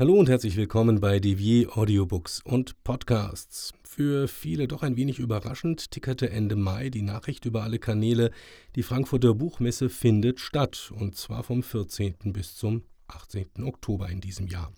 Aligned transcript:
Hallo 0.00 0.14
und 0.14 0.30
herzlich 0.30 0.56
willkommen 0.56 0.98
bei 0.98 1.20
Devier 1.20 1.76
Audiobooks 1.76 2.40
und 2.42 2.82
Podcasts. 2.84 3.74
Für 3.84 4.28
viele 4.28 4.66
doch 4.66 4.82
ein 4.82 4.96
wenig 4.96 5.18
überraschend 5.18 5.90
tickerte 5.90 6.30
Ende 6.30 6.56
Mai 6.56 6.88
die 6.88 7.02
Nachricht 7.02 7.44
über 7.44 7.64
alle 7.64 7.78
Kanäle, 7.78 8.30
die 8.76 8.82
Frankfurter 8.82 9.34
Buchmesse 9.34 9.90
findet 9.90 10.40
statt, 10.40 10.90
und 10.96 11.16
zwar 11.16 11.42
vom 11.42 11.62
14. 11.62 12.14
bis 12.32 12.54
zum 12.54 12.84
18. 13.08 13.62
Oktober 13.62 14.08
in 14.08 14.22
diesem 14.22 14.46
Jahr. 14.46 14.72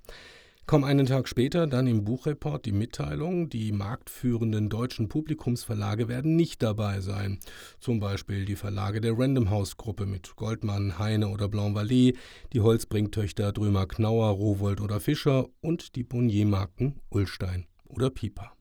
Kaum 0.67 0.85
einen 0.85 1.07
Tag 1.07 1.29
später 1.29 1.67
dann 1.67 1.87
im 1.87 2.05
Buchreport 2.05 2.65
die 2.65 2.73
Mitteilung, 2.73 3.49
die 3.49 3.73
marktführenden 3.73 4.69
deutschen 4.69 5.09
Publikumsverlage 5.09 6.09
werden 6.09 6.37
nicht 6.37 6.63
dabei 6.63 7.01
sein. 7.01 7.41
Zum 7.81 7.99
Beispiel 7.99 8.45
die 8.45 8.55
Verlage 8.55 9.01
der 9.01 9.19
Random 9.19 9.51
House 9.51 9.77
Gruppe 9.77 10.07
mit 10.07 10.37
Goldmann, 10.37 10.99
Heine 10.99 11.29
oder 11.29 11.49
Blanc-Vallée, 11.49 12.17
die 12.53 12.61
Holzbringtöchter 12.61 13.53
Drömer 13.53 13.87
Knauer, 13.87 14.29
Rowold 14.29 14.81
oder 14.81 15.01
Fischer 15.01 15.49
und 15.61 15.97
die 15.97 16.05
Bonnier-Marken 16.05 17.01
Ullstein 17.11 17.67
oder 17.85 18.09
Pieper. 18.11 18.53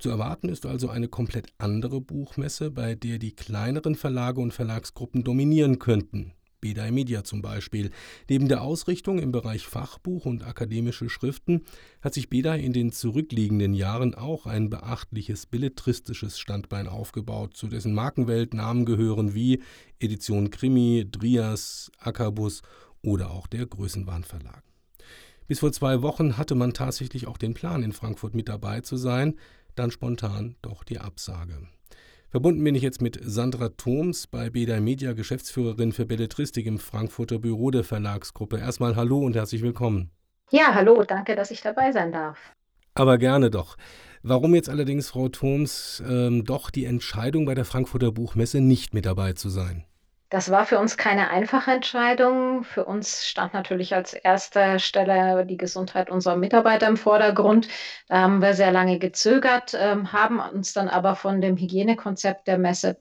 Zu 0.00 0.10
erwarten 0.10 0.48
ist 0.48 0.66
also 0.66 0.88
eine 0.88 1.06
komplett 1.06 1.52
andere 1.58 2.00
Buchmesse, 2.00 2.72
bei 2.72 2.96
der 2.96 3.18
die 3.18 3.36
kleineren 3.36 3.94
Verlage 3.94 4.40
und 4.40 4.52
Verlagsgruppen 4.52 5.22
dominieren 5.22 5.78
könnten. 5.78 6.34
Beda 6.62 6.90
Media 6.90 7.24
zum 7.24 7.42
Beispiel. 7.42 7.90
Neben 8.30 8.48
der 8.48 8.62
Ausrichtung 8.62 9.18
im 9.18 9.32
Bereich 9.32 9.66
Fachbuch 9.66 10.24
und 10.24 10.44
akademische 10.46 11.10
Schriften 11.10 11.64
hat 12.00 12.14
sich 12.14 12.30
Beda 12.30 12.54
in 12.54 12.72
den 12.72 12.92
zurückliegenden 12.92 13.74
Jahren 13.74 14.14
auch 14.14 14.46
ein 14.46 14.70
beachtliches 14.70 15.44
belletristisches 15.44 16.38
Standbein 16.38 16.86
aufgebaut, 16.86 17.54
zu 17.54 17.66
dessen 17.66 17.92
Markenwelt 17.92 18.54
Namen 18.54 18.86
gehören 18.86 19.34
wie 19.34 19.60
Edition 19.98 20.50
Krimi, 20.50 21.06
Drias, 21.10 21.90
Akabus 21.98 22.62
oder 23.02 23.32
auch 23.32 23.48
der 23.48 23.66
Größenwahn 23.66 24.24
Verlag. 24.24 24.62
Bis 25.48 25.58
vor 25.58 25.72
zwei 25.72 26.00
Wochen 26.00 26.38
hatte 26.38 26.54
man 26.54 26.72
tatsächlich 26.72 27.26
auch 27.26 27.36
den 27.36 27.54
Plan, 27.54 27.82
in 27.82 27.92
Frankfurt 27.92 28.34
mit 28.34 28.48
dabei 28.48 28.80
zu 28.80 28.96
sein, 28.96 29.34
dann 29.74 29.90
spontan 29.90 30.54
doch 30.62 30.84
die 30.84 31.00
Absage. 31.00 31.66
Verbunden 32.32 32.64
bin 32.64 32.74
ich 32.74 32.80
jetzt 32.80 33.02
mit 33.02 33.20
Sandra 33.22 33.68
Thoms 33.68 34.26
bei 34.26 34.48
Beda 34.48 34.80
Media, 34.80 35.12
Geschäftsführerin 35.12 35.92
für 35.92 36.06
Belletristik 36.06 36.64
im 36.64 36.78
Frankfurter 36.78 37.38
Büro 37.38 37.70
der 37.70 37.84
Verlagsgruppe. 37.84 38.56
Erstmal 38.56 38.96
hallo 38.96 39.18
und 39.18 39.36
herzlich 39.36 39.60
willkommen. 39.60 40.10
Ja, 40.50 40.72
hallo, 40.72 41.04
danke, 41.06 41.36
dass 41.36 41.50
ich 41.50 41.60
dabei 41.60 41.92
sein 41.92 42.10
darf. 42.10 42.38
Aber 42.94 43.18
gerne 43.18 43.50
doch. 43.50 43.76
Warum 44.22 44.54
jetzt 44.54 44.70
allerdings, 44.70 45.10
Frau 45.10 45.28
Thoms, 45.28 46.02
ähm, 46.08 46.44
doch 46.46 46.70
die 46.70 46.86
Entscheidung 46.86 47.44
bei 47.44 47.54
der 47.54 47.66
Frankfurter 47.66 48.12
Buchmesse 48.12 48.62
nicht 48.62 48.94
mit 48.94 49.04
dabei 49.04 49.34
zu 49.34 49.50
sein? 49.50 49.84
Das 50.32 50.50
war 50.50 50.64
für 50.64 50.78
uns 50.78 50.96
keine 50.96 51.28
einfache 51.28 51.72
Entscheidung. 51.72 52.64
Für 52.64 52.86
uns 52.86 53.26
stand 53.26 53.52
natürlich 53.52 53.94
als 53.94 54.14
erster 54.14 54.78
Stelle 54.78 55.44
die 55.44 55.58
Gesundheit 55.58 56.08
unserer 56.08 56.36
Mitarbeiter 56.36 56.88
im 56.88 56.96
Vordergrund. 56.96 57.68
Da 58.08 58.22
haben 58.22 58.40
wir 58.40 58.54
sehr 58.54 58.72
lange 58.72 58.98
gezögert, 58.98 59.76
ähm, 59.78 60.10
haben 60.14 60.40
uns 60.40 60.72
dann 60.72 60.88
aber 60.88 61.16
von 61.16 61.42
dem 61.42 61.58
Hygienekonzept 61.58 62.48
der 62.48 62.56
Messe 62.56 62.96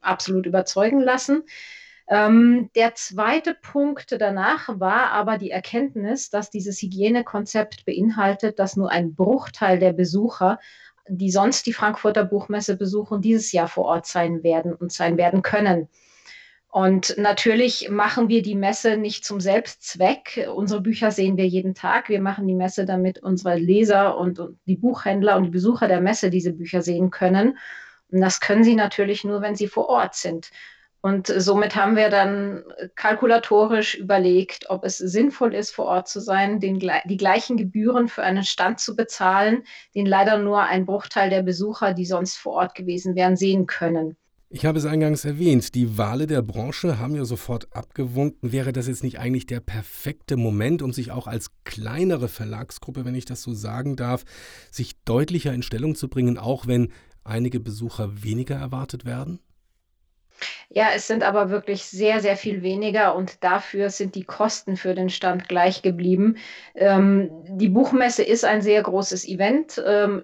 absolut 0.00 0.46
überzeugen 0.46 1.00
lassen. 1.00 1.42
Ähm, 2.06 2.70
der 2.76 2.94
zweite 2.94 3.54
Punkt 3.54 4.14
danach 4.20 4.68
war 4.78 5.10
aber 5.10 5.38
die 5.38 5.50
Erkenntnis, 5.50 6.30
dass 6.30 6.50
dieses 6.50 6.80
Hygienekonzept 6.80 7.84
beinhaltet, 7.84 8.60
dass 8.60 8.76
nur 8.76 8.92
ein 8.92 9.16
Bruchteil 9.16 9.80
der 9.80 9.92
Besucher, 9.92 10.60
die 11.08 11.32
sonst 11.32 11.66
die 11.66 11.72
Frankfurter 11.72 12.22
Buchmesse 12.22 12.76
besuchen, 12.76 13.22
dieses 13.22 13.50
Jahr 13.50 13.66
vor 13.66 13.86
Ort 13.86 14.06
sein 14.06 14.44
werden 14.44 14.72
und 14.72 14.92
sein 14.92 15.16
werden 15.16 15.42
können. 15.42 15.88
Und 16.76 17.16
natürlich 17.16 17.88
machen 17.88 18.28
wir 18.28 18.42
die 18.42 18.54
Messe 18.54 18.98
nicht 18.98 19.24
zum 19.24 19.40
Selbstzweck. 19.40 20.46
Unsere 20.54 20.82
Bücher 20.82 21.10
sehen 21.10 21.38
wir 21.38 21.46
jeden 21.46 21.74
Tag. 21.74 22.10
Wir 22.10 22.20
machen 22.20 22.46
die 22.46 22.54
Messe, 22.54 22.84
damit 22.84 23.22
unsere 23.22 23.56
Leser 23.56 24.18
und, 24.18 24.38
und, 24.38 24.58
die 24.66 24.76
Buchhändler 24.76 25.38
und 25.38 25.44
die 25.44 25.50
Besucher 25.50 25.88
der 25.88 26.02
Messe 26.02 26.28
diese 26.28 26.52
Bücher 26.52 26.82
sehen 26.82 27.08
können. 27.08 27.56
Und 28.10 28.20
das 28.20 28.40
können 28.40 28.62
sie 28.62 28.74
natürlich 28.74 29.24
nur, 29.24 29.40
wenn 29.40 29.56
sie 29.56 29.68
vor 29.68 29.88
Ort 29.88 30.16
sind. 30.16 30.50
Und 31.00 31.28
somit 31.28 31.76
haben 31.76 31.96
wir 31.96 32.10
dann 32.10 32.62
kalkulatorisch 32.94 33.94
überlegt, 33.94 34.68
ob 34.68 34.84
es 34.84 34.98
sinnvoll 34.98 35.54
ist, 35.54 35.70
vor 35.70 35.86
Ort 35.86 36.08
zu 36.08 36.20
sein, 36.20 36.60
den, 36.60 36.78
die 36.78 37.16
gleichen 37.16 37.56
Gebühren 37.56 38.06
für 38.06 38.22
einen 38.22 38.44
Stand 38.44 38.80
zu 38.80 38.94
bezahlen, 38.94 39.62
den 39.94 40.04
leider 40.04 40.36
nur 40.36 40.60
ein 40.60 40.84
Bruchteil 40.84 41.30
der 41.30 41.42
Besucher, 41.42 41.94
die 41.94 42.04
sonst 42.04 42.36
vor 42.36 42.52
Ort 42.52 42.74
gewesen 42.74 43.14
wären, 43.14 43.36
sehen 43.36 43.66
können. 43.66 44.18
Ich 44.56 44.64
habe 44.64 44.78
es 44.78 44.86
eingangs 44.86 45.26
erwähnt, 45.26 45.74
die 45.74 45.98
Wale 45.98 46.26
der 46.26 46.40
Branche 46.40 46.98
haben 46.98 47.14
ja 47.14 47.26
sofort 47.26 47.68
abgewunken. 47.76 48.52
Wäre 48.52 48.72
das 48.72 48.88
jetzt 48.88 49.04
nicht 49.04 49.18
eigentlich 49.18 49.44
der 49.44 49.60
perfekte 49.60 50.38
Moment, 50.38 50.80
um 50.80 50.94
sich 50.94 51.10
auch 51.10 51.26
als 51.26 51.50
kleinere 51.64 52.26
Verlagsgruppe, 52.26 53.04
wenn 53.04 53.14
ich 53.14 53.26
das 53.26 53.42
so 53.42 53.52
sagen 53.52 53.96
darf, 53.96 54.24
sich 54.70 54.92
deutlicher 55.04 55.52
in 55.52 55.60
Stellung 55.60 55.94
zu 55.94 56.08
bringen, 56.08 56.38
auch 56.38 56.66
wenn 56.66 56.90
einige 57.22 57.60
Besucher 57.60 58.24
weniger 58.24 58.54
erwartet 58.54 59.04
werden? 59.04 59.40
Ja, 60.70 60.86
es 60.94 61.06
sind 61.06 61.22
aber 61.22 61.50
wirklich 61.50 61.84
sehr, 61.84 62.20
sehr 62.20 62.38
viel 62.38 62.62
weniger 62.62 63.14
und 63.14 63.44
dafür 63.44 63.90
sind 63.90 64.14
die 64.14 64.24
Kosten 64.24 64.78
für 64.78 64.94
den 64.94 65.10
Stand 65.10 65.50
gleich 65.50 65.82
geblieben. 65.82 66.38
Ähm, 66.74 67.28
die 67.46 67.68
Buchmesse 67.68 68.22
ist 68.22 68.46
ein 68.46 68.62
sehr 68.62 68.82
großes 68.82 69.28
Event. 69.28 69.82
Ähm, 69.86 70.22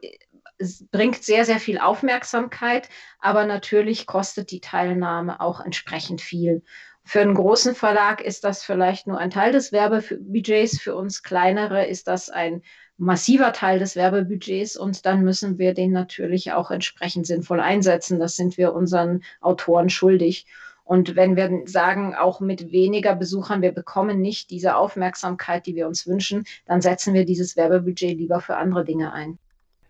es 0.62 0.86
bringt 0.90 1.22
sehr, 1.22 1.44
sehr 1.44 1.58
viel 1.58 1.78
Aufmerksamkeit, 1.78 2.88
aber 3.18 3.44
natürlich 3.44 4.06
kostet 4.06 4.50
die 4.50 4.60
Teilnahme 4.60 5.40
auch 5.40 5.60
entsprechend 5.60 6.20
viel. 6.20 6.62
Für 7.04 7.20
einen 7.20 7.34
großen 7.34 7.74
Verlag 7.74 8.20
ist 8.20 8.44
das 8.44 8.62
vielleicht 8.62 9.06
nur 9.06 9.18
ein 9.18 9.30
Teil 9.30 9.52
des 9.52 9.72
Werbebudgets, 9.72 10.80
für 10.80 10.94
uns 10.94 11.22
kleinere 11.22 11.86
ist 11.86 12.06
das 12.06 12.30
ein 12.30 12.62
massiver 12.96 13.52
Teil 13.52 13.80
des 13.80 13.96
Werbebudgets 13.96 14.76
und 14.76 15.04
dann 15.04 15.24
müssen 15.24 15.58
wir 15.58 15.74
den 15.74 15.90
natürlich 15.90 16.52
auch 16.52 16.70
entsprechend 16.70 17.26
sinnvoll 17.26 17.60
einsetzen. 17.60 18.20
Das 18.20 18.36
sind 18.36 18.56
wir 18.56 18.72
unseren 18.72 19.24
Autoren 19.40 19.90
schuldig. 19.90 20.46
Und 20.84 21.16
wenn 21.16 21.36
wir 21.36 21.62
sagen, 21.66 22.14
auch 22.14 22.40
mit 22.40 22.70
weniger 22.70 23.16
Besuchern, 23.16 23.62
wir 23.62 23.72
bekommen 23.72 24.20
nicht 24.20 24.50
diese 24.50 24.76
Aufmerksamkeit, 24.76 25.66
die 25.66 25.74
wir 25.74 25.88
uns 25.88 26.06
wünschen, 26.06 26.44
dann 26.66 26.80
setzen 26.80 27.14
wir 27.14 27.24
dieses 27.24 27.56
Werbebudget 27.56 28.16
lieber 28.16 28.40
für 28.40 28.56
andere 28.56 28.84
Dinge 28.84 29.12
ein. 29.12 29.38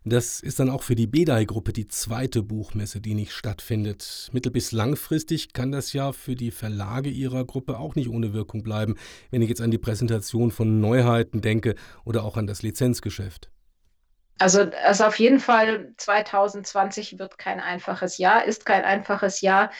Das 0.04 0.40
ist 0.40 0.58
dann 0.58 0.68
auch 0.68 0.82
für 0.82 0.96
die 0.96 1.06
Bedei-Gruppe 1.06 1.72
die 1.72 1.86
zweite 1.86 2.42
Buchmesse, 2.42 3.00
die 3.00 3.14
nicht 3.14 3.32
stattfindet. 3.32 4.30
Mittel- 4.32 4.50
bis 4.50 4.72
langfristig 4.72 5.52
kann 5.52 5.70
das 5.70 5.92
ja 5.92 6.12
für 6.12 6.34
die 6.34 6.50
Verlage 6.50 7.08
ihrer 7.08 7.44
Gruppe 7.44 7.78
auch 7.78 7.94
nicht 7.94 8.08
ohne 8.08 8.32
Wirkung 8.32 8.64
bleiben, 8.64 8.96
wenn 9.30 9.42
ich 9.42 9.48
jetzt 9.48 9.60
an 9.60 9.70
die 9.70 9.78
Präsentation 9.78 10.50
von 10.50 10.80
Neuheiten 10.80 11.40
denke 11.40 11.76
oder 12.04 12.24
auch 12.24 12.36
an 12.36 12.48
das 12.48 12.62
Lizenzgeschäft. 12.62 13.48
Also, 14.38 14.62
also 14.84 15.04
auf 15.04 15.20
jeden 15.20 15.38
Fall 15.38 15.94
2020 15.98 17.20
wird 17.20 17.38
kein 17.38 17.60
einfaches 17.60 18.18
Jahr, 18.18 18.44
ist 18.44 18.66
kein 18.66 18.84
einfaches 18.84 19.40
Jahr. 19.40 19.70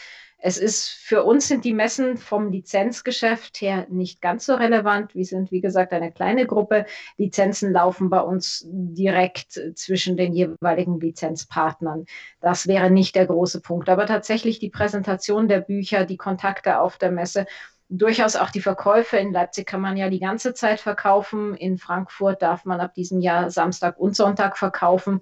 Es 0.44 0.58
ist 0.58 0.88
für 0.88 1.22
uns 1.22 1.46
sind 1.46 1.64
die 1.64 1.72
Messen 1.72 2.16
vom 2.16 2.50
Lizenzgeschäft 2.50 3.60
her 3.60 3.86
nicht 3.90 4.20
ganz 4.20 4.44
so 4.46 4.56
relevant. 4.56 5.14
Wir 5.14 5.24
sind, 5.24 5.52
wie 5.52 5.60
gesagt, 5.60 5.92
eine 5.92 6.10
kleine 6.10 6.48
Gruppe. 6.48 6.84
Lizenzen 7.16 7.72
laufen 7.72 8.10
bei 8.10 8.20
uns 8.20 8.66
direkt 8.68 9.52
zwischen 9.76 10.16
den 10.16 10.32
jeweiligen 10.32 10.98
Lizenzpartnern. 10.98 12.06
Das 12.40 12.66
wäre 12.66 12.90
nicht 12.90 13.14
der 13.14 13.26
große 13.26 13.60
Punkt. 13.60 13.88
Aber 13.88 14.04
tatsächlich 14.04 14.58
die 14.58 14.68
Präsentation 14.68 15.46
der 15.46 15.60
Bücher, 15.60 16.06
die 16.06 16.16
Kontakte 16.16 16.80
auf 16.80 16.98
der 16.98 17.12
Messe, 17.12 17.46
durchaus 17.88 18.34
auch 18.34 18.50
die 18.50 18.60
Verkäufe. 18.60 19.18
In 19.18 19.32
Leipzig 19.32 19.64
kann 19.64 19.80
man 19.80 19.96
ja 19.96 20.10
die 20.10 20.18
ganze 20.18 20.54
Zeit 20.54 20.80
verkaufen. 20.80 21.54
In 21.54 21.78
Frankfurt 21.78 22.42
darf 22.42 22.64
man 22.64 22.80
ab 22.80 22.94
diesem 22.94 23.20
Jahr 23.20 23.48
Samstag 23.52 23.96
und 23.96 24.16
Sonntag 24.16 24.58
verkaufen. 24.58 25.20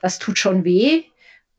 Das 0.00 0.20
tut 0.20 0.38
schon 0.38 0.62
weh. 0.62 1.09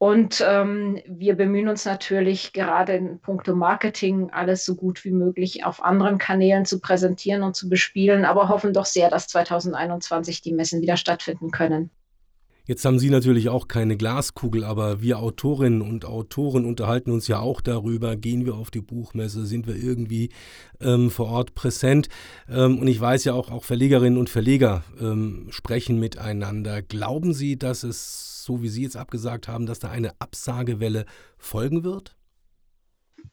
Und 0.01 0.43
ähm, 0.43 0.99
wir 1.05 1.35
bemühen 1.35 1.67
uns 1.67 1.85
natürlich 1.85 2.53
gerade 2.53 2.93
in 2.93 3.19
puncto 3.19 3.55
Marketing 3.55 4.31
alles 4.31 4.65
so 4.65 4.75
gut 4.75 5.05
wie 5.05 5.11
möglich 5.11 5.63
auf 5.63 5.83
anderen 5.83 6.17
Kanälen 6.17 6.65
zu 6.65 6.81
präsentieren 6.81 7.43
und 7.43 7.55
zu 7.55 7.69
bespielen, 7.69 8.25
aber 8.25 8.49
hoffen 8.49 8.73
doch 8.73 8.87
sehr, 8.87 9.11
dass 9.11 9.27
2021 9.27 10.41
die 10.41 10.53
Messen 10.53 10.81
wieder 10.81 10.97
stattfinden 10.97 11.51
können. 11.51 11.91
Jetzt 12.65 12.85
haben 12.85 12.99
Sie 12.99 13.09
natürlich 13.09 13.49
auch 13.49 13.67
keine 13.67 13.97
Glaskugel, 13.97 14.63
aber 14.63 15.01
wir 15.01 15.19
Autorinnen 15.19 15.81
und 15.81 16.05
Autoren 16.05 16.65
unterhalten 16.65 17.11
uns 17.11 17.27
ja 17.27 17.39
auch 17.39 17.59
darüber, 17.59 18.15
gehen 18.15 18.45
wir 18.45 18.55
auf 18.55 18.69
die 18.69 18.81
Buchmesse, 18.81 19.45
sind 19.45 19.65
wir 19.65 19.75
irgendwie 19.75 20.29
ähm, 20.79 21.09
vor 21.09 21.27
Ort 21.27 21.55
präsent. 21.55 22.07
Ähm, 22.49 22.77
und 22.77 22.87
ich 22.87 23.01
weiß 23.01 23.23
ja 23.23 23.33
auch, 23.33 23.49
auch 23.49 23.63
Verlegerinnen 23.63 24.19
und 24.19 24.29
Verleger 24.29 24.83
ähm, 24.99 25.47
sprechen 25.49 25.99
miteinander. 25.99 26.81
Glauben 26.83 27.33
Sie, 27.33 27.57
dass 27.57 27.83
es, 27.83 28.43
so 28.43 28.61
wie 28.61 28.69
Sie 28.69 28.83
jetzt 28.83 28.97
abgesagt 28.97 29.47
haben, 29.47 29.65
dass 29.65 29.79
da 29.79 29.89
eine 29.89 30.13
Absagewelle 30.19 31.05
folgen 31.37 31.83
wird? 31.83 32.15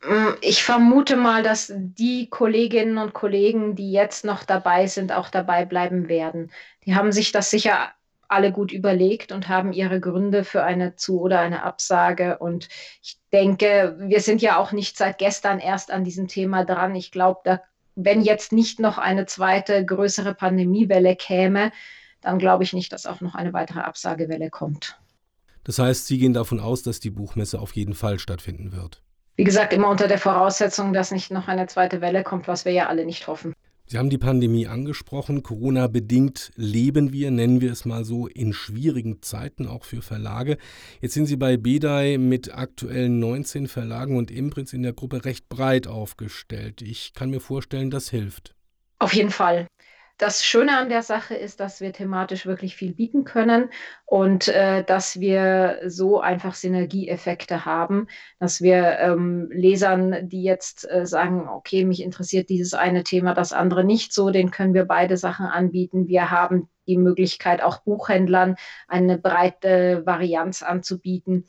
Mm, 0.02 0.34
ich 0.40 0.62
vermute 0.64 1.16
mal, 1.16 1.42
dass 1.42 1.72
die 1.76 2.30
Kolleginnen 2.30 2.98
und 2.98 3.12
Kollegen, 3.12 3.74
die 3.74 3.92
jetzt 3.92 4.24
noch 4.24 4.44
dabei 4.44 4.86
sind, 4.86 5.12
auch 5.12 5.28
dabei 5.28 5.66
bleiben 5.66 6.08
werden. 6.08 6.50
Die 6.86 6.94
haben 6.94 7.12
sich 7.12 7.32
das 7.32 7.50
sicher 7.50 7.90
alle 8.28 8.52
gut 8.52 8.72
überlegt 8.72 9.32
und 9.32 9.48
haben 9.48 9.72
ihre 9.72 10.00
Gründe 10.00 10.44
für 10.44 10.62
eine 10.62 10.96
Zu- 10.96 11.20
oder 11.20 11.40
eine 11.40 11.62
Absage. 11.62 12.38
Und 12.38 12.68
ich 13.02 13.18
denke, 13.32 13.96
wir 13.98 14.20
sind 14.20 14.42
ja 14.42 14.58
auch 14.58 14.72
nicht 14.72 14.96
seit 14.96 15.18
gestern 15.18 15.58
erst 15.58 15.90
an 15.90 16.04
diesem 16.04 16.28
Thema 16.28 16.64
dran. 16.64 16.94
Ich 16.94 17.10
glaube, 17.10 17.40
da 17.44 17.60
wenn 18.00 18.22
jetzt 18.22 18.52
nicht 18.52 18.78
noch 18.78 18.96
eine 18.96 19.26
zweite 19.26 19.84
größere 19.84 20.32
Pandemiewelle 20.32 21.16
käme, 21.16 21.72
dann 22.20 22.38
glaube 22.38 22.62
ich 22.62 22.72
nicht, 22.72 22.92
dass 22.92 23.06
auch 23.06 23.20
noch 23.20 23.34
eine 23.34 23.52
weitere 23.52 23.80
Absagewelle 23.80 24.50
kommt. 24.50 24.98
Das 25.64 25.80
heißt, 25.80 26.06
Sie 26.06 26.18
gehen 26.18 26.32
davon 26.32 26.60
aus, 26.60 26.82
dass 26.82 27.00
die 27.00 27.10
Buchmesse 27.10 27.58
auf 27.58 27.74
jeden 27.74 27.94
Fall 27.94 28.20
stattfinden 28.20 28.72
wird. 28.72 29.02
Wie 29.36 29.44
gesagt, 29.44 29.72
immer 29.72 29.88
unter 29.88 30.08
der 30.08 30.18
Voraussetzung, 30.18 30.92
dass 30.92 31.10
nicht 31.10 31.30
noch 31.30 31.48
eine 31.48 31.66
zweite 31.66 32.00
Welle 32.00 32.22
kommt, 32.22 32.48
was 32.48 32.64
wir 32.64 32.72
ja 32.72 32.86
alle 32.86 33.04
nicht 33.04 33.26
hoffen. 33.26 33.52
Sie 33.90 33.96
haben 33.96 34.10
die 34.10 34.18
Pandemie 34.18 34.66
angesprochen. 34.66 35.42
Corona-bedingt 35.42 36.52
leben 36.56 37.10
wir, 37.10 37.30
nennen 37.30 37.62
wir 37.62 37.72
es 37.72 37.86
mal 37.86 38.04
so, 38.04 38.26
in 38.26 38.52
schwierigen 38.52 39.22
Zeiten, 39.22 39.66
auch 39.66 39.84
für 39.84 40.02
Verlage. 40.02 40.58
Jetzt 41.00 41.14
sind 41.14 41.24
Sie 41.24 41.36
bei 41.36 41.56
BEDAI 41.56 42.18
mit 42.18 42.54
aktuellen 42.54 43.18
19 43.18 43.66
Verlagen 43.66 44.18
und 44.18 44.30
Imprints 44.30 44.74
in 44.74 44.82
der 44.82 44.92
Gruppe 44.92 45.24
recht 45.24 45.48
breit 45.48 45.86
aufgestellt. 45.86 46.82
Ich 46.82 47.14
kann 47.14 47.30
mir 47.30 47.40
vorstellen, 47.40 47.90
das 47.90 48.10
hilft. 48.10 48.54
Auf 48.98 49.14
jeden 49.14 49.30
Fall. 49.30 49.66
Das 50.18 50.44
Schöne 50.44 50.76
an 50.76 50.88
der 50.88 51.02
Sache 51.02 51.36
ist, 51.36 51.60
dass 51.60 51.80
wir 51.80 51.92
thematisch 51.92 52.44
wirklich 52.44 52.74
viel 52.74 52.92
bieten 52.92 53.22
können 53.22 53.70
und 54.04 54.48
äh, 54.48 54.82
dass 54.82 55.20
wir 55.20 55.78
so 55.86 56.20
einfach 56.20 56.56
Synergieeffekte 56.56 57.64
haben, 57.64 58.08
dass 58.40 58.60
wir 58.60 58.98
ähm, 58.98 59.48
Lesern, 59.52 60.28
die 60.28 60.42
jetzt 60.42 60.90
äh, 60.90 61.06
sagen, 61.06 61.48
okay, 61.48 61.84
mich 61.84 62.02
interessiert 62.02 62.48
dieses 62.48 62.74
eine 62.74 63.04
Thema, 63.04 63.32
das 63.32 63.52
andere 63.52 63.84
nicht 63.84 64.12
so, 64.12 64.30
den 64.30 64.50
können 64.50 64.74
wir 64.74 64.86
beide 64.86 65.16
Sachen 65.16 65.46
anbieten. 65.46 66.08
Wir 66.08 66.32
haben 66.32 66.68
die 66.88 66.96
Möglichkeit, 66.98 67.62
auch 67.62 67.82
Buchhändlern 67.82 68.56
eine 68.88 69.18
breite 69.18 70.04
Varianz 70.04 70.64
anzubieten. 70.64 71.44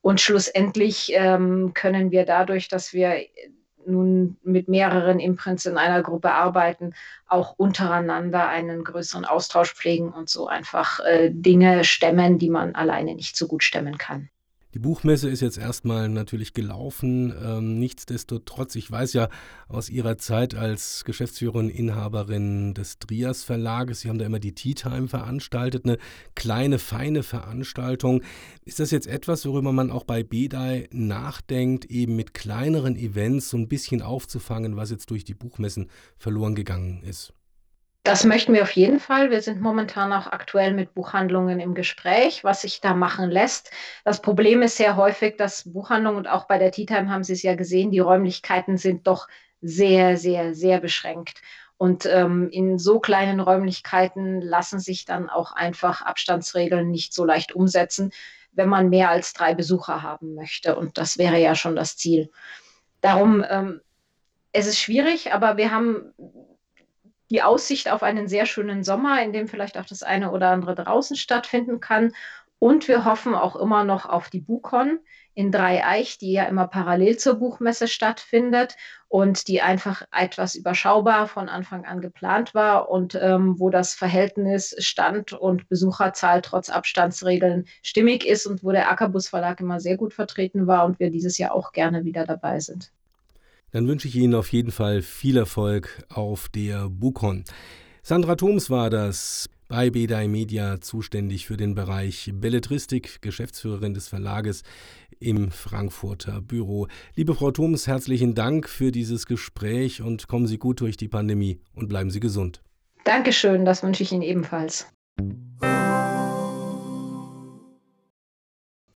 Und 0.00 0.20
schlussendlich 0.20 1.10
ähm, 1.14 1.72
können 1.74 2.12
wir 2.12 2.24
dadurch, 2.24 2.68
dass 2.68 2.92
wir 2.92 3.16
nun 3.86 4.36
mit 4.42 4.68
mehreren 4.68 5.20
Imprints 5.20 5.66
in 5.66 5.78
einer 5.78 6.02
Gruppe 6.02 6.32
arbeiten, 6.32 6.94
auch 7.26 7.54
untereinander 7.56 8.48
einen 8.48 8.84
größeren 8.84 9.24
Austausch 9.24 9.74
pflegen 9.74 10.10
und 10.10 10.28
so 10.28 10.46
einfach 10.46 11.00
äh, 11.00 11.30
Dinge 11.32 11.84
stemmen, 11.84 12.38
die 12.38 12.50
man 12.50 12.74
alleine 12.74 13.14
nicht 13.14 13.36
so 13.36 13.46
gut 13.46 13.64
stemmen 13.64 13.98
kann. 13.98 14.28
Die 14.74 14.78
Buchmesse 14.78 15.28
ist 15.28 15.40
jetzt 15.40 15.58
erstmal 15.58 16.08
natürlich 16.08 16.54
gelaufen. 16.54 17.34
Ähm, 17.44 17.78
nichtsdestotrotz, 17.78 18.74
ich 18.74 18.90
weiß 18.90 19.12
ja 19.12 19.28
aus 19.68 19.90
Ihrer 19.90 20.16
Zeit 20.16 20.54
als 20.54 21.04
Geschäftsführerin, 21.04 21.68
Inhaberin 21.68 22.72
des 22.72 22.98
Trias 22.98 23.44
Verlages, 23.44 24.00
Sie 24.00 24.08
haben 24.08 24.18
da 24.18 24.24
immer 24.24 24.38
die 24.38 24.54
Tea 24.54 24.72
Time 24.72 25.08
veranstaltet, 25.08 25.84
eine 25.84 25.98
kleine, 26.34 26.78
feine 26.78 27.22
Veranstaltung. 27.22 28.22
Ist 28.64 28.80
das 28.80 28.90
jetzt 28.90 29.06
etwas, 29.06 29.44
worüber 29.44 29.72
man 29.72 29.90
auch 29.90 30.04
bei 30.04 30.22
BEDAI 30.22 30.88
nachdenkt, 30.90 31.84
eben 31.86 32.16
mit 32.16 32.32
kleineren 32.32 32.96
Events 32.96 33.50
so 33.50 33.58
ein 33.58 33.68
bisschen 33.68 34.00
aufzufangen, 34.00 34.76
was 34.76 34.90
jetzt 34.90 35.10
durch 35.10 35.24
die 35.24 35.34
Buchmessen 35.34 35.90
verloren 36.16 36.54
gegangen 36.54 37.02
ist? 37.02 37.34
Das 38.04 38.24
möchten 38.24 38.52
wir 38.52 38.62
auf 38.62 38.72
jeden 38.72 38.98
Fall. 38.98 39.30
Wir 39.30 39.42
sind 39.42 39.60
momentan 39.60 40.12
auch 40.12 40.26
aktuell 40.26 40.74
mit 40.74 40.92
Buchhandlungen 40.92 41.60
im 41.60 41.72
Gespräch, 41.72 42.42
was 42.42 42.62
sich 42.62 42.80
da 42.80 42.94
machen 42.94 43.30
lässt. 43.30 43.70
Das 44.04 44.20
Problem 44.20 44.60
ist 44.62 44.76
sehr 44.76 44.96
häufig, 44.96 45.36
dass 45.36 45.72
Buchhandlungen 45.72 46.18
und 46.18 46.26
auch 46.26 46.48
bei 46.48 46.58
der 46.58 46.72
Tea 46.72 46.86
Time 46.86 47.10
haben 47.10 47.22
Sie 47.22 47.34
es 47.34 47.44
ja 47.44 47.54
gesehen, 47.54 47.92
die 47.92 48.00
Räumlichkeiten 48.00 48.76
sind 48.76 49.06
doch 49.06 49.28
sehr, 49.60 50.16
sehr, 50.16 50.52
sehr 50.52 50.80
beschränkt. 50.80 51.42
Und 51.76 52.04
ähm, 52.06 52.48
in 52.50 52.76
so 52.76 52.98
kleinen 52.98 53.38
Räumlichkeiten 53.38 54.40
lassen 54.40 54.80
sich 54.80 55.04
dann 55.04 55.30
auch 55.30 55.52
einfach 55.52 56.02
Abstandsregeln 56.02 56.90
nicht 56.90 57.14
so 57.14 57.24
leicht 57.24 57.52
umsetzen, 57.52 58.10
wenn 58.50 58.68
man 58.68 58.88
mehr 58.88 59.10
als 59.10 59.32
drei 59.32 59.54
Besucher 59.54 60.02
haben 60.02 60.34
möchte. 60.34 60.74
Und 60.74 60.98
das 60.98 61.18
wäre 61.18 61.38
ja 61.38 61.54
schon 61.54 61.76
das 61.76 61.96
Ziel. 61.96 62.30
Darum, 63.00 63.44
ähm, 63.48 63.80
es 64.50 64.66
ist 64.66 64.80
schwierig, 64.80 65.32
aber 65.32 65.56
wir 65.56 65.70
haben 65.70 66.12
die 67.32 67.42
Aussicht 67.42 67.90
auf 67.90 68.02
einen 68.02 68.28
sehr 68.28 68.44
schönen 68.44 68.84
Sommer, 68.84 69.22
in 69.22 69.32
dem 69.32 69.48
vielleicht 69.48 69.78
auch 69.78 69.86
das 69.86 70.02
eine 70.02 70.30
oder 70.32 70.50
andere 70.50 70.74
draußen 70.74 71.16
stattfinden 71.16 71.80
kann. 71.80 72.12
Und 72.58 72.86
wir 72.88 73.04
hoffen 73.06 73.34
auch 73.34 73.56
immer 73.56 73.84
noch 73.84 74.06
auf 74.06 74.28
die 74.28 74.40
Bukon 74.40 75.00
in 75.34 75.50
Dreieich, 75.50 76.18
die 76.18 76.32
ja 76.32 76.44
immer 76.44 76.68
parallel 76.68 77.16
zur 77.16 77.36
Buchmesse 77.36 77.88
stattfindet 77.88 78.76
und 79.08 79.48
die 79.48 79.62
einfach 79.62 80.02
etwas 80.12 80.54
überschaubar 80.54 81.26
von 81.26 81.48
Anfang 81.48 81.86
an 81.86 82.02
geplant 82.02 82.54
war 82.54 82.90
und 82.90 83.14
ähm, 83.14 83.58
wo 83.58 83.70
das 83.70 83.94
Verhältnis 83.94 84.76
Stand 84.78 85.32
und 85.32 85.68
Besucherzahl 85.68 86.42
trotz 86.42 86.68
Abstandsregeln 86.68 87.64
stimmig 87.82 88.26
ist 88.26 88.46
und 88.46 88.62
wo 88.62 88.72
der 88.72 88.90
Ackerbus 88.90 89.28
Verlag 89.28 89.58
immer 89.60 89.80
sehr 89.80 89.96
gut 89.96 90.12
vertreten 90.12 90.66
war 90.66 90.84
und 90.84 91.00
wir 91.00 91.10
dieses 91.10 91.38
Jahr 91.38 91.54
auch 91.54 91.72
gerne 91.72 92.04
wieder 92.04 92.26
dabei 92.26 92.60
sind. 92.60 92.92
Dann 93.72 93.88
wünsche 93.88 94.06
ich 94.06 94.16
Ihnen 94.16 94.34
auf 94.34 94.52
jeden 94.52 94.70
Fall 94.70 95.00
viel 95.00 95.36
Erfolg 95.38 96.04
auf 96.10 96.48
der 96.50 96.90
Bukon. 96.90 97.44
Sandra 98.02 98.36
Thoms 98.36 98.68
war 98.68 98.90
das 98.90 99.48
bei 99.66 99.88
BDI 99.88 100.28
Media 100.28 100.82
zuständig 100.82 101.46
für 101.46 101.56
den 101.56 101.74
Bereich 101.74 102.30
Belletristik, 102.34 103.22
Geschäftsführerin 103.22 103.94
des 103.94 104.08
Verlages 104.08 104.62
im 105.18 105.50
Frankfurter 105.50 106.42
Büro. 106.42 106.88
Liebe 107.14 107.34
Frau 107.34 107.50
Thoms, 107.50 107.86
herzlichen 107.86 108.34
Dank 108.34 108.68
für 108.68 108.92
dieses 108.92 109.24
Gespräch 109.24 110.02
und 110.02 110.28
kommen 110.28 110.46
Sie 110.46 110.58
gut 110.58 110.82
durch 110.82 110.98
die 110.98 111.08
Pandemie 111.08 111.58
und 111.74 111.88
bleiben 111.88 112.10
Sie 112.10 112.20
gesund. 112.20 112.62
Dankeschön, 113.04 113.64
das 113.64 113.82
wünsche 113.82 114.02
ich 114.02 114.12
Ihnen 114.12 114.22
ebenfalls. 114.22 114.86